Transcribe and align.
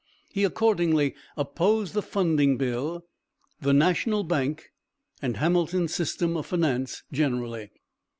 He 0.33 0.43
accordingly 0.43 1.13
opposed 1.37 1.93
the 1.93 2.01
funding 2.01 2.57
bill, 2.57 3.05
the 3.59 3.71
national 3.71 4.23
bank, 4.23 4.71
and 5.21 5.37
Hamilton's 5.37 5.93
system 5.93 6.35
of 6.35 6.47
finance 6.47 7.03
generally. 7.11 7.69